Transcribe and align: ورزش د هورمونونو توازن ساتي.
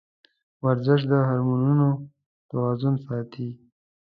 ورزش 0.63 1.01
د 1.11 1.13
هورمونونو 1.27 1.89
توازن 2.49 2.95
ساتي. 3.05 3.49